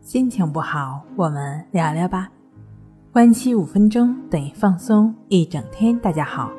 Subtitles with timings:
[0.00, 2.28] 心情不好，我们聊聊吧。
[3.12, 5.96] 关系五分钟等于放松一整天。
[6.00, 6.50] 大家好，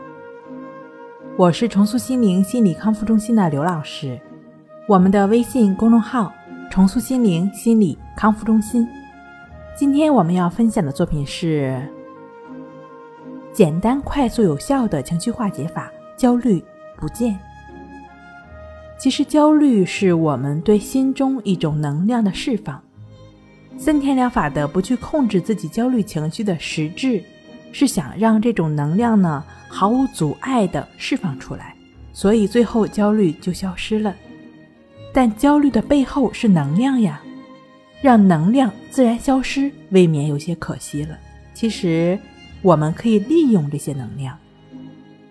[1.38, 4.18] 我是重塑心灵心理康复中心的刘老师。
[4.88, 6.34] 我们的微信公众号
[6.72, 8.88] “重塑心灵心理康复中心”。
[9.76, 11.86] 今天我们要分享的作品是
[13.52, 16.64] 简单、快速、有效的情绪化解法——焦虑
[16.96, 17.38] 不见。
[18.98, 22.82] 其实，焦虑是我们对心中一种能量的释放。
[23.78, 27.22] 森田疗法的不去控制自己焦虑情绪的实质，
[27.74, 31.76] 是想让这种能量呢毫无阻碍的释放出来，
[32.14, 34.16] 所以最后焦虑就消失了。
[35.12, 37.22] 但焦虑的背后是能量呀，
[38.02, 41.18] 让能量自然消失，未免有些可惜了。
[41.54, 42.18] 其实，
[42.62, 44.38] 我们可以利用这些能量，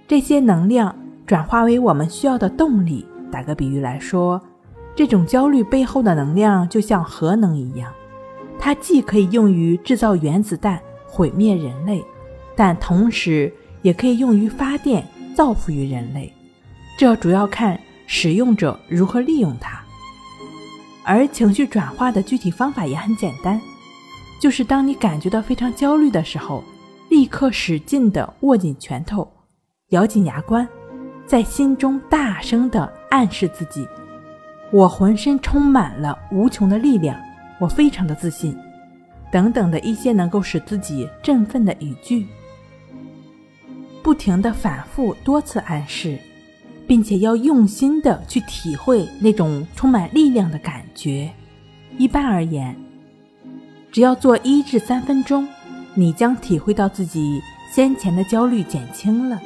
[0.06, 0.95] 这些能量
[1.27, 3.06] 转化为我们需要的动力。
[3.33, 4.41] 打个比喻来说，
[4.95, 7.91] 这种焦虑背后的能量就像核能一样，
[8.59, 12.05] 它既可以用于制造原子弹毁灭人类，
[12.55, 15.03] 但同时也可以用于发电
[15.34, 16.31] 造福于人类。
[16.98, 19.81] 这主要看使用者如何利用它。
[21.05, 23.59] 而情绪转化的具体方法也很简单，
[24.39, 26.62] 就是当你感觉到非常焦虑的时候，
[27.09, 29.27] 立刻使劲地握紧拳头，
[29.89, 30.69] 咬紧牙关。
[31.25, 33.87] 在心中大声地暗示自己
[34.73, 37.21] ：“我浑身充满了无穷的力量，
[37.59, 38.57] 我非常的自信。”
[39.31, 42.27] 等等的一些能够使自己振奋的语句，
[44.03, 46.19] 不停的反复多次暗示，
[46.87, 51.31] 并且要用心的去体会那种充满力量的感觉。
[51.99, 52.75] 一般而言，
[53.91, 55.47] 只要做一至三分钟，
[55.95, 57.41] 你将体会到自己
[57.71, 59.41] 先前的焦虑减轻了。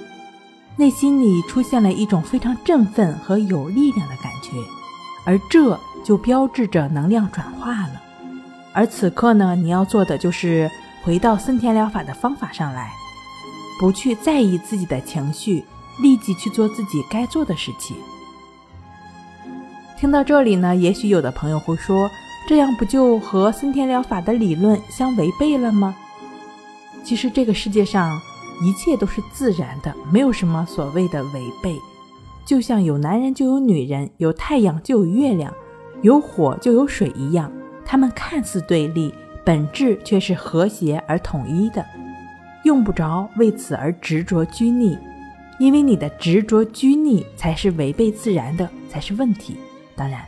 [0.79, 4.51] 内心里出现了一种非常振奋和有力量的感觉，
[5.25, 8.03] 而这就标志着能量转化了。
[8.75, 10.71] 而此刻呢，你要做的就是
[11.03, 12.93] 回到森田疗法的方法上来，
[13.81, 15.65] 不去在意自己的情绪，
[16.03, 17.97] 立即去做自己该做的事情。
[19.99, 22.11] 听到这里呢，也许有的朋友会说，
[22.47, 25.97] 这样不就和森田疗法的理论相违背了吗？
[27.03, 28.21] 其实这个世界上。
[28.63, 31.79] 一切都是自然的，没有什么所谓的违背。
[32.45, 35.53] 就像有男人就有女人，有太阳就有月亮，
[36.03, 37.51] 有火就有水一样，
[37.85, 39.13] 它们看似对立，
[39.45, 41.85] 本质却是和谐而统一的。
[42.65, 44.97] 用不着为此而执着拘泥，
[45.59, 49.57] 因为你的执着拘泥才是违背自然的，才是问题。
[49.95, 50.21] 当然，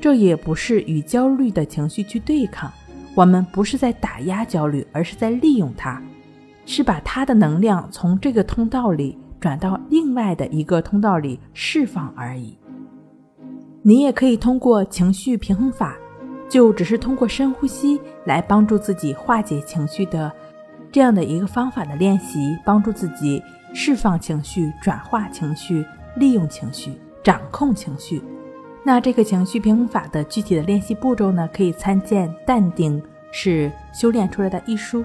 [0.00, 2.72] 这也不是与焦虑的情绪去对抗，
[3.14, 6.02] 我们不是在打压焦虑，而是在利用它。
[6.64, 12.56] 是把它的能量从这个通道里转到另外的一个通道里释放而已。
[13.82, 15.96] 你也可以通过情绪平衡法，
[16.48, 20.30] 就只是通过深呼吸来帮助自己化解情绪的
[20.92, 23.42] 这样的一个方法的练习，帮助自己
[23.74, 25.84] 释放情绪、转化情绪、
[26.16, 26.92] 利用情绪、
[27.24, 28.22] 掌控情绪。
[28.84, 31.48] 那这个情绪平衡法的具体的练习步骤呢？
[31.52, 33.02] 可以参见《淡定
[33.32, 35.04] 是修炼出来的》一书。